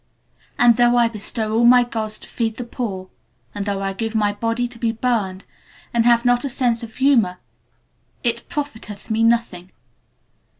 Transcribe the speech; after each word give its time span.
And 0.57 0.77
though 0.77 0.97
I 0.97 1.09
bestow 1.09 1.53
all 1.53 1.63
my 1.63 1.83
Goods 1.83 2.17
to 2.17 2.27
feed 2.27 2.57
the 2.57 2.63
poor, 2.63 3.09
and 3.53 3.67
though 3.67 3.83
I 3.83 3.93
give 3.93 4.15
my 4.15 4.33
body 4.33 4.67
to 4.67 4.79
be 4.79 4.91
burned, 4.91 5.45
and 5.93 6.07
have 6.07 6.25
not 6.25 6.43
a 6.43 6.49
Sense 6.49 6.81
of 6.81 6.95
Humor 6.95 7.37
it 8.23 8.49
profiteth 8.49 9.11
me 9.11 9.21
nothing. 9.21 9.69